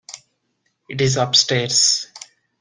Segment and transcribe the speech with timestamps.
[0.89, 2.07] It is upstairs.